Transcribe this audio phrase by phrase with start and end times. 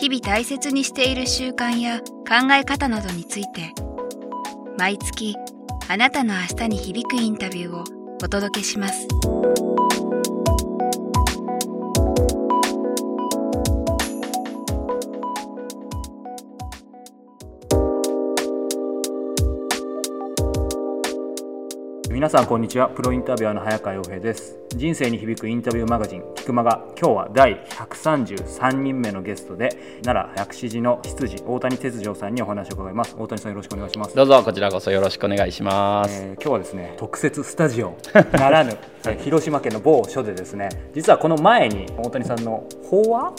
[0.00, 3.74] 日々大切にしている習慣や考え方などについて
[4.78, 5.36] 毎月
[5.88, 7.84] あなたの明日に響くインタビューを
[8.22, 9.06] お届けします。
[22.10, 22.88] 皆さんこんにちは。
[22.88, 24.58] プロインタビュアーの早川洋平です。
[24.70, 33.14] 人生に響くインタビューマガジン「菊間」が今日は第133人目のゲストで奈良薬師寺の執事大谷哲丈さんにお話を伺います。
[33.16, 34.16] 大谷さんよろしくお願いします。
[34.16, 37.96] どうぞこちらこそよろしくお願いします、えー、今日はですね特設スタジオ
[38.32, 38.76] ならぬ
[39.20, 43.32] 広島県の某所でですね実はこの前に大谷さんの法話？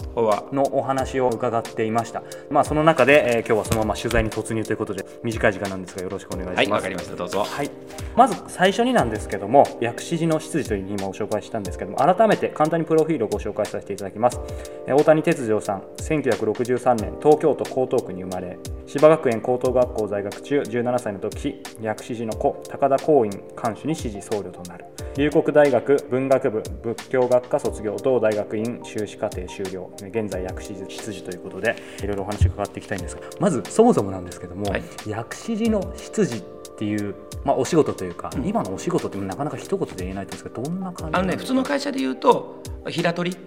[0.51, 2.23] のお話を伺っていました。
[2.49, 6.57] まあその中で、えー、今日はそのまま取材に突入ということで短い時間なんですがよろしくお願いします。
[6.57, 7.15] はいわかりました。
[7.15, 7.43] どうぞ。
[7.43, 7.69] はい。
[8.15, 14.39] まず最最初になんですけども薬師寺の執事という今ご紹介したんですけども改めて簡単にプロフィールをご紹介させていただきます。
[14.87, 18.57] 大谷哲丈さん1963年東京都江東区に生まれ
[18.87, 23.29] 芝学園高等学校在学中17歳の時薬師寺の子高田光院
[23.61, 24.85] 監修に支持僧侶となる
[25.17, 36.41] 龍谷大学文学部仏教学科卒業同大学院修士課程修了現在薬師寺執事ということでいろいろお話伺っていきたいんですがまずそもそもなんですけども、はい、薬師寺の執事っ
[36.77, 43.37] ていう、まあ、お仕事というか、うん、今のお仕事ってなかなか一言で言えないんですけどどんな感じあのね普通の会社で言うと平取り。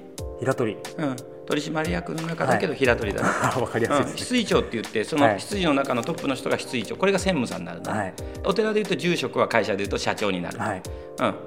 [0.41, 1.17] 平取り、うん、
[1.47, 10.83] 取締役の中だけど平取りだ、はい、わかりやすい、ね、執事長って言ってその執事の中のトップの人が執事長これが専務さんになるな、はい、お寺でいうと住職は会社でいうと社長になる、はい。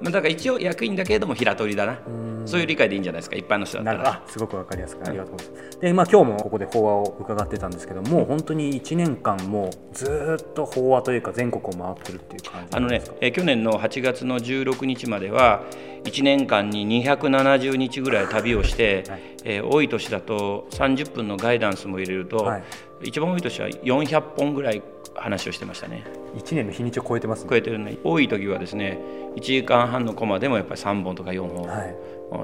[0.00, 1.98] ん、だから一応役員だけれども平取りだな。
[2.46, 3.36] そういう理解でいいんじゃないですか。
[3.36, 4.22] 一般の人だったら。
[4.26, 15.62] すごくわかりやすくありがとうございます、うん、で、まあ、今日もここで法話を伺ってたんですけども、うん、本当に1年間もずっと法話というか全国を回ってるっていう感じあのね、え去年の8月の16日までは
[16.04, 22.64] 1年間に270日ぐらい旅をして、はい、えー、多い年だと30分のガイダンスも入れると、はい、
[23.04, 24.82] 一番多い年は400本ぐらい
[25.14, 26.04] 話をしてましたね。
[26.36, 27.98] 1年の日にちを超えてます、ね、超えてるね。
[28.04, 28.98] 多い時はですね
[29.36, 31.68] 1時間半のコマでもやっぱり3本とか4本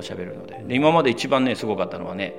[0.00, 0.62] 喋、るので。
[0.66, 2.34] で今まで一番ねすごかったのはね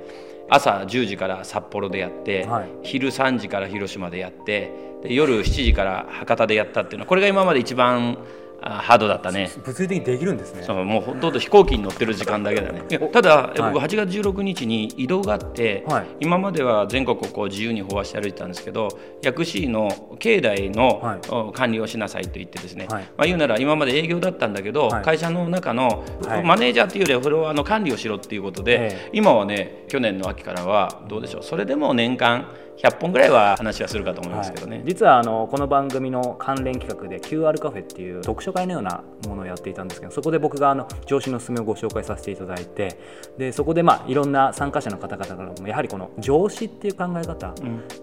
[0.48, 4.72] 朝10時から札幌でやって、はい、昼3時から広島でやって
[5.02, 8.18] で夜7時から博多でやったっていうのはこれが今まで一番
[8.60, 9.50] ハードだったね。
[9.64, 10.62] 物理的にできるんですね。
[10.62, 12.82] そうもうほとんど飛行機に乗ってる時間だけだね。
[13.12, 18.88] ただ、僕8月16日に移動があって、はい、今までは全国をこう自由に飽和して歩いてたんですけど
[19.22, 26.04] 薬師の境内の管理をしなさいと言ってですね、はい、まあ、言うなら今まで営業だったんだけど、はい、会社の中の
[26.44, 31.42] マネージャーっていうよりはフロアの管理をしろっていうことで、今はね去年の秋からはどうでしょう。
[31.42, 42.98] それでも年間100本ぐらいは話はするかと思いますけどね、はい、実はあのこの番組の関連企画で QR カフェっていう読書会のようなものをやっていたんですけどそこで僕があの上司のすすめをご紹介させていただいて
[43.38, 47.54] でそこでまあいろんな参加者の方々からもやはりこの上司っていう考え方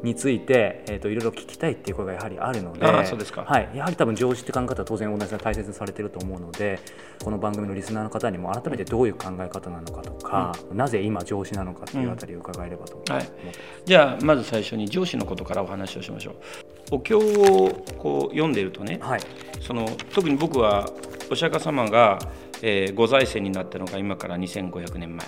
[0.01, 6.79] について、うん、えーと、いろいろ聞きたいっていう声がやはりあるのであそうですか、はい、やはり多分上司って考え方は当然同じで大切にされてると思うので
[7.23, 13.11] この番組のリスナーの方にも改めてどういう考え方なのかとか、うん、なぜ今上司なのかっていうあたりを伺えればと思って。
[13.13, 13.47] ます、うん。
[13.47, 13.55] はい、
[13.85, 16.72] じゃあまず最初に上司のことからお話をしましょう。
[16.93, 19.21] お経をこう読んでいるとね、はい、
[19.59, 20.87] その特に僕は
[21.31, 22.19] お釈迦様が、
[22.61, 25.27] えー、ご在世になったのが今から2500年前。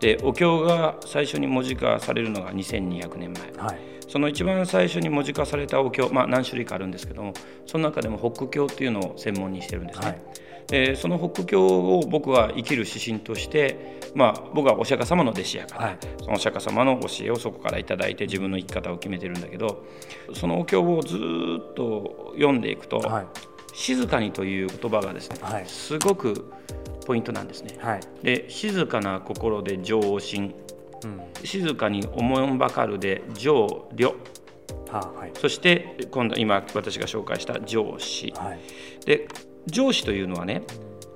[0.00, 7.34] でお経が最初に文字化されるのが2200年前、はい、その一番最初に文字化されたお経、まあ、何種類かあるんですけども
[7.66, 10.06] その中でも北経っていうのを専門にしてるんですね。
[10.06, 10.20] はい
[10.68, 19.86] でその北教を僕は生きる指針として、まあ、僕はお釈迦様の弟子やから、はい、そのお釈迦様の教えをそこから頂いて自分の生き方を決めてるんだけど
[20.34, 23.26] そのお経をずっと読んでいくと、はい、
[23.72, 26.52] 静かにという言葉がですね、はい、すごく
[27.06, 27.78] ポイントなんですね。
[28.22, 30.54] で静かな心で上心、
[31.02, 34.14] うん、静かに思んばかるで上慮
[34.90, 38.58] はあはい、そして今度今私が紹介した上司、はい、
[39.04, 39.28] で
[39.68, 40.62] 上司というのはね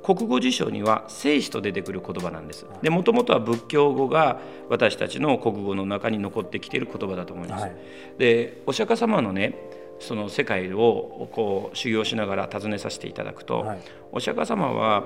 [0.03, 2.67] 国語辞書には聖子と出てくる言葉なんです。
[2.83, 7.77] でもともとは仏教語が私たちの国語の中に残ってきている言葉だと思います、はい、
[8.19, 9.55] でお釈迦様のね
[10.01, 15.05] その世界をこう修行しながら尋ねさせていただくと、はい、お釈迦様は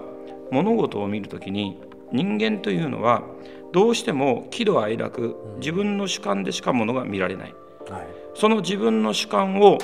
[0.51, 1.79] 物事を見るときに
[2.13, 3.23] 人間というのは
[3.73, 7.55] どうしても喜怒哀楽自分の主観でしかものが見られない、
[7.91, 9.79] はい、その自分の主観を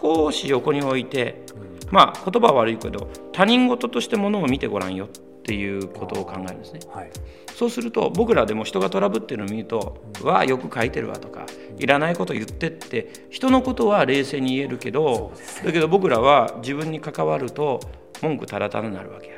[0.00, 5.08] 少し横に置いて、うん、まあ言葉は悪いけど他人事としてものを見てごらんよっ
[5.44, 7.10] ていうことを考えるんですね、はい、
[7.54, 11.46] そうすると僕らでも人がトラブってるのを見ると「うん、わあよく書いてるわ」とか
[11.78, 15.32] 「いらないこと言って」って人のことは冷静に言えるけど、
[15.64, 17.78] だけど僕らは自分に関わると
[18.22, 19.34] 文句たらたらになるわけや。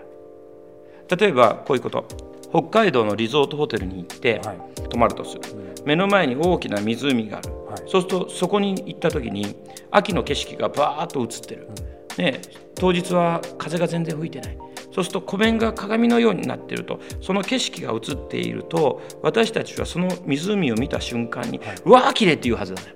[1.18, 2.06] 例えばこういうこと。
[2.50, 4.40] 北海道のリゾートホテルに行って
[4.88, 5.42] 泊まるとする、
[5.84, 9.56] 目の前に大きな湖がある、はい、そうするとそこに行った時に
[9.90, 11.68] 秋の景色がバーッと映ってる、
[12.18, 12.40] ね、
[12.74, 14.58] 当日は風が全然吹いてない。
[14.96, 22.94] そうすると湖面が鏡のようになっているとその景色が映っていると私たちはその湖を見た瞬間に、はい、うわー綺麗って言うはずだね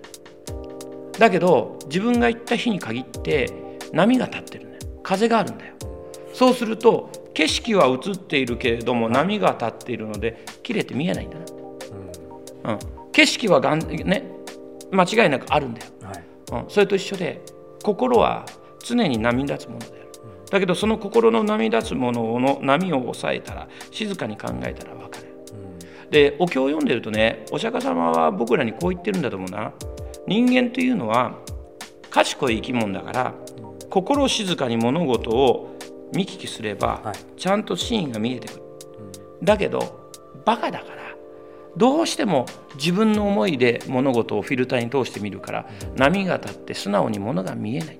[1.19, 3.53] だけど自分が行った日に限って
[3.93, 5.75] 波が立ってるね風があるんだよ。
[6.33, 11.37] そうすると景色は映っているけれども波が立っているので綺麗って見えないんだ
[12.65, 12.79] な、うん、
[13.13, 14.25] 景色はがん、ね、
[14.91, 17.43] 間違いなくあるんだよ、はい、うん、それと一緒で
[17.83, 18.47] 心は
[18.83, 20.09] 常に波立つものである、
[20.51, 25.27] だけどその心の波立つものの波を抑えたら静かに考えたら分かる、
[26.05, 29.73] うん、でお経を読んでるとねお釈迦様は僕らにこう言ってるんだと思うな。
[30.27, 31.39] 人間というのは
[32.11, 33.35] 賢い生き物だから、
[33.89, 35.77] 心静かに物事を
[36.13, 38.63] 見聞きすれば、ちゃんと真意が見えてくる、
[39.43, 40.11] だけど
[40.45, 41.01] バカだから
[41.77, 48.00] どうしても自分の思いで物事をフィルターに通して見るから、波が立って素直に物が見えない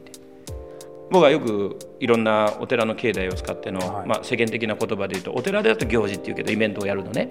[1.11, 7.31] 僕はよくいろんなお寺の境内を使っての、はい、まあ、世間的な言葉で言うとお寺でだと行事っていうけどイベントをやるのね。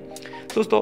[0.54, 0.82] そうする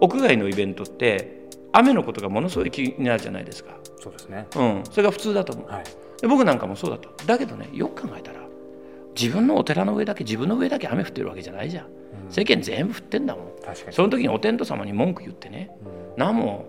[0.00, 3.76] 屋外のイベントって雨のことがものすごい気になるじゃないですか。
[4.00, 5.84] そうですね、うん、それが普通だと思う、はい、
[6.20, 7.10] で僕なんかもそうだと。
[7.26, 8.40] だけどねよく考えたら
[9.20, 11.88] 自分のお寺の上だけ自分の上だけ雨降ってるわけじゃないじゃん、う
[12.28, 13.44] ん、世間全部降ってんだもん。
[13.90, 16.64] その時にお天道様に文句言ってね、うん、何も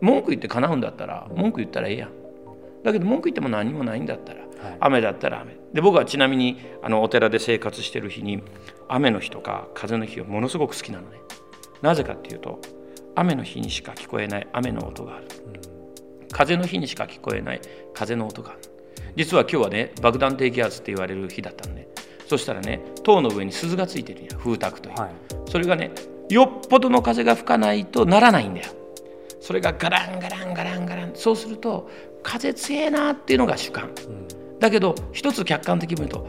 [0.00, 2.10] 文句言って叶うんだったら文句言ったらええやん
[2.84, 4.48] だけど文句言っても何もないんだったら、はい、
[4.80, 5.56] 雨だったら雨。
[5.72, 8.42] で僕はちなみにあのお寺で生活してる日に
[8.88, 11.18] 雨の日とか風の日をものすごく好きなのね。
[11.82, 12.60] なぜかっていうと
[13.14, 17.60] 雨の日にしか聞こえない雨の音がある、うん、風の日にしか聞こえない
[17.92, 18.60] 風の音がある。
[19.16, 21.88] 実は今日はね爆弾低気圧って言われる日だったのね。
[22.26, 25.10] そしたらね塔の上に鈴がついてるんや風卓という、はい、
[25.48, 25.92] それがね
[26.28, 28.66] よっぽどの風が吹かないとならないんだよ。
[29.40, 31.12] それがガランガランガランガラン。
[31.14, 31.88] そうすると
[32.26, 36.26] 風強えなっていうのが主観、うん、だけど一つ客観的に見ると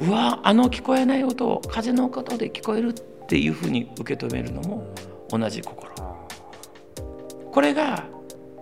[0.00, 4.86] うわあの聞こえない音を風の音で聞こえるっていうふうに受け止めるのも
[5.28, 8.04] 同じ心、うん、これが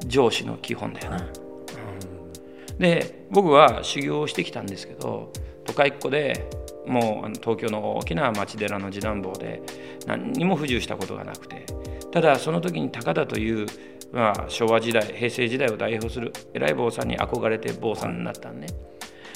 [0.06, 2.78] 上司の基本だよな、うん。
[2.78, 5.30] で僕は修行をしてきたんですけど
[5.66, 6.48] 都会っ子で
[6.86, 9.62] もう東京の大きな町寺の次男坊で
[10.06, 11.66] 何にも不自由したことがなくて
[12.14, 13.66] ただその時に高田という、
[14.14, 18.68] まあ、昭和時代平成時代を代表する偉い坊さんに憧れて坊さんになったんね。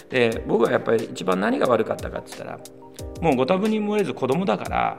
[0.09, 2.61] で僕はやっぱり一番何が悪かったかって言ったら
[3.21, 4.97] もうご多分に漏れず子供だから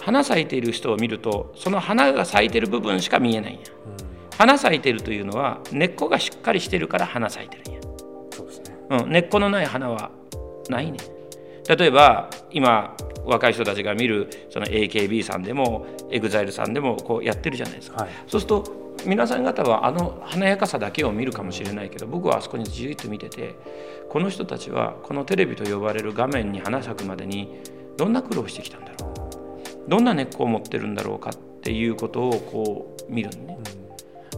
[0.00, 4.36] 花咲いている人を見るとその花が咲いてる部分しか見えないんや、うん。
[4.38, 7.80] 花咲いてるというのは根っこがしっかりしてるから花咲いてるんや。
[7.80, 7.86] ね、
[8.90, 10.12] うん、根っこのない花は
[10.70, 10.98] ないね
[11.68, 23.54] 例えば今若い人たちが見るその AKB さんでも EXILE さんでもこうやってるじゃないですか、はい、そうすると皆さん方はあの華やかさだけを見るかもしれないけど僕はあそこにじっと見てて
[24.08, 27.60] この人たちはこのテレビと呼ばれる画面に花咲くまでに
[27.96, 29.12] どんな苦労してきたんだろ
[29.86, 29.90] う。
[29.90, 33.46] どんな根っこを持ってるんだろうかっていうことをこう見るん。
[33.46, 33.56] だ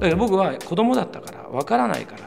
[0.00, 2.24] けど僕は子供だったからわからないから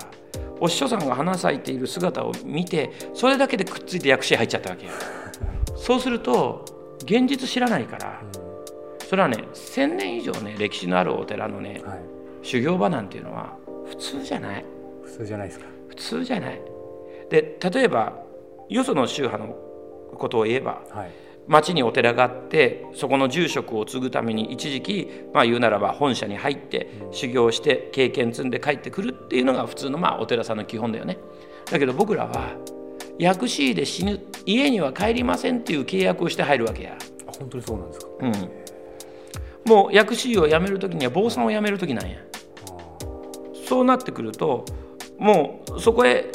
[0.64, 4.94] お師匠さんが花咲いている姿を見てそれだけでくっついて薬師入っちゃったわけよ
[5.76, 6.64] そうすると
[7.04, 8.22] 現実知らないから
[9.00, 12.00] それはね1,000年以上ね歴史のあるお寺のね、はい、
[12.44, 13.58] 修行場なんていうのは
[13.90, 14.66] 普通じゃない。
[15.04, 15.66] 普通じゃないですか。
[15.90, 16.62] 普通じゃない。
[17.30, 18.14] で例えば
[18.70, 19.56] よその宗派の
[20.18, 21.12] ことを言えば、はい
[21.48, 31.18] 町にお寺があってそこの住職を継ぐために一時期まあ言うならば本社に入って修行して経験積んで帰ってくるっていうのが普通のまあお寺さんの基本だよね。
[31.70, 32.56] だけど僕らは
[33.20, 36.98] 薬師で死ぬ家には帰りませんっていう契約をして入るわけや。
[37.40, 38.34] 本当にそうなんですか、うん、
[39.66, 42.18] もう薬師を辞める時には坊さんを辞める時なんや。
[43.68, 44.66] そうなってくると
[45.18, 46.30] もうそこへ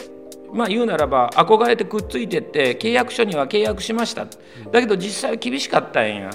[0.53, 4.27] まあ言うならば憧れてくっついてって契約書には契約しました。
[4.71, 6.31] だけど実際は厳しかったんや。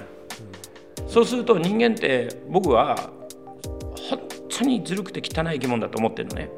[1.08, 2.96] そうすると人間って僕は
[4.10, 6.50] 本当にずるくて汚い生き物だと思ってるのね。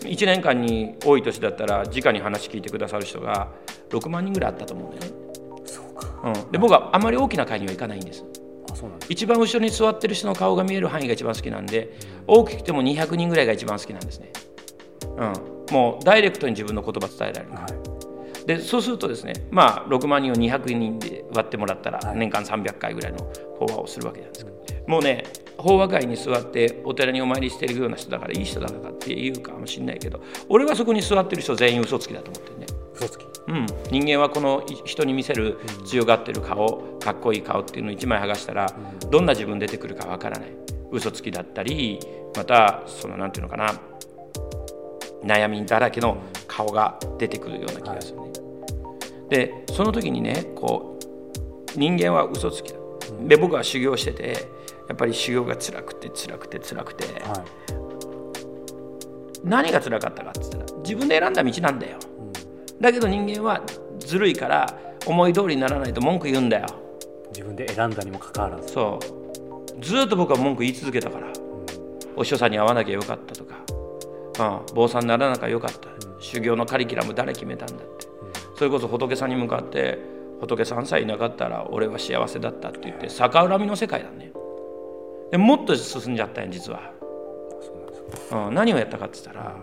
[0.00, 3.48] 1年間に多い年だったら直に話聞いてくださる人が
[3.90, 5.18] 6万人ぐらいあったと思うんだよね。
[5.64, 6.08] そうか。
[6.24, 8.24] うん、で僕はあまり大きな会には行かないんです。
[9.08, 14.30] 一番後ろに座ってる人の顔が見える範囲が一番好きなんで大きくても200人ぐらいが一番好きなんですね、
[15.16, 17.66] うん、もうダイレクトに自分の言葉伝えられる、は
[18.42, 23.18] い、でそうするとですねまあ6万人を200人で割ってもらったら年間300回ぐらいの
[23.58, 25.24] 法話をするわけなんですけど、もうね
[25.56, 32.66] 法話会に座ってお寺にお参りしてるような人だからいい人だからって言うかもしれないけど俺はそこに座ってる人全員嘘つきだと思ってるね。
[32.94, 38.72] 嘘つき、うん、人間はこの人に見せる強がってる顔かっこいい顔っていうのを1枚剥がしたら
[39.10, 40.50] どんな自分出てくるかわからない。
[40.90, 41.98] 嘘つきだったり
[42.36, 43.80] またその何て言うのかな
[45.24, 48.32] 悩みだらけの顔が出てくるような気がするね。
[49.28, 50.98] でその時にねこ
[51.76, 52.78] う人間は嘘つきだ。
[53.26, 54.48] で僕は修行してて
[54.88, 57.44] やっぱり修行が辛くて辛くて辛くて、はい、
[59.42, 62.22] 何が辛かったかって言ったら自分で選んだ道なんだよ、う
[62.78, 63.62] ん、だけど人間は
[63.98, 66.66] ずるいから思い通りにならないと文句言うんだよ。
[67.30, 68.72] 自分で選んだにもかかわらず。
[68.72, 68.98] そ
[69.78, 69.82] う。
[69.82, 71.32] ずっと僕は文句言い続けたから、うん、
[72.16, 73.56] お師匠さんに会わなきゃよかったとか、
[74.38, 78.06] うん、坊さんにならなきゃよかった、うん、修行のカリキュラム誰決めたんだって、
[78.56, 79.98] それこそ仏さんに向かって
[80.40, 84.32] 仏さんさえいなかったら俺は幸せだったって言って逆恨みの世界だね。
[85.30, 86.92] でもっと進んじゃったん実は、
[88.32, 89.56] うん、何をやったかって言ったら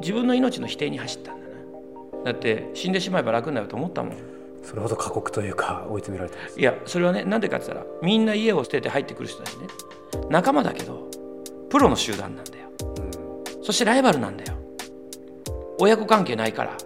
[0.00, 2.24] 自分の命の否定に走ったんだな。
[2.24, 4.16] だって死んでしまえば楽になると思ったもん。
[4.62, 9.66] それほど過酷というか追い詰められていやそれはねなんでかって言ったらみんな家を捨てて入ってくる人たちね。
[10.30, 11.08] 仲間だけど
[11.68, 12.71] プロの集団なんだよ、うん、
[13.62, 14.54] そしてライバルなんだよ。
[15.80, 16.76] 親子関係ないから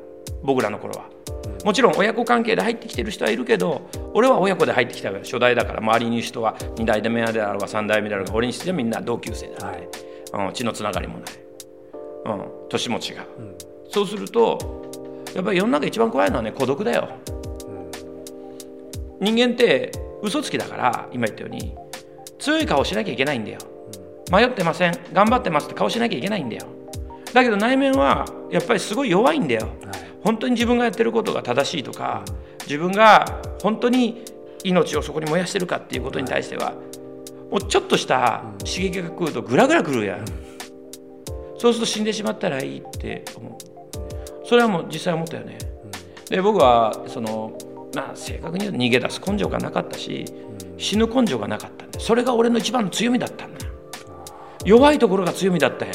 [0.42, 1.10] 僕らの頃は。
[1.64, 9.88] もちろん親子関係で入ってきてる人はいるけど俺は親子で入ってきたから初代だから周りにいる人は2代目であろうが3代目であろうが俺にしてはみんな同級生だ、はい。
[10.48, 11.32] うん、血のつながりもない、
[12.26, 13.56] うん、年も違う、うん、
[13.90, 14.58] そうすると
[15.34, 17.08] やっぱり世の中一番怖いのはね孤独だよ、
[19.20, 19.92] うん、人間って
[20.22, 21.74] 嘘つきだから今言ったように
[22.38, 23.58] 強い顔しなきゃいけないんだよ、
[24.30, 24.98] 迷ってません。
[25.12, 26.66] 頑張ってますって顔しなきゃいけないんだよ。
[27.32, 29.70] だけど内面はやっぱりすごい弱いんだよ、はい。
[30.24, 32.24] 本当に自分がやってることが正しいとか
[32.62, 34.24] 自分が本当に
[34.64, 36.72] 命をそこに燃やしてるかっていうことに対しては
[37.50, 40.24] もうちょっとした刺激が来るとグラグラくるやん。
[41.58, 44.46] そうすると死んでしまったらいいって思う。
[44.46, 45.58] それはもう実際思ったよね。
[46.28, 47.56] で僕はその
[47.94, 50.24] まあ正確に言うと逃げ出す根性がなかったし
[50.76, 53.55] 死ぬ根性がなかったんでそれが俺の一番の強みだったんだ
[54.66, 55.94] 弱いところが強みだったやん。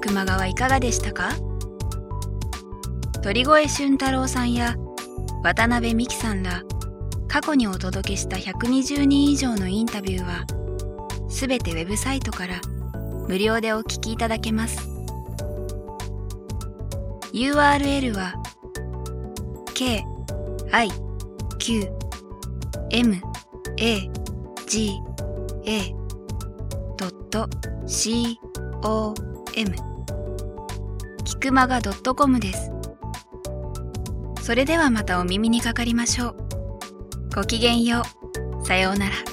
[0.00, 1.30] 熊川いかがでしたか？
[3.22, 4.76] 鳥越俊太郎さんや
[5.42, 6.62] 渡辺美樹さんら
[7.28, 10.44] 過去にお届けした120人以上のインタビューは
[11.30, 12.60] すべてウェブサイトから
[13.28, 14.91] 無料でお聞きいただけます。
[17.32, 18.34] URL は
[19.74, 20.04] k
[20.72, 20.88] i
[21.58, 21.88] q
[22.90, 23.16] m
[23.78, 24.10] a
[24.66, 24.92] g
[25.64, 25.94] a
[27.86, 28.38] c
[28.82, 29.14] o
[29.56, 29.92] m
[31.42, 32.70] くまが .com です。
[34.42, 36.36] それではまたお耳にかかりましょう。
[37.34, 38.02] ごきげんよ
[38.62, 38.64] う。
[38.64, 39.31] さようなら。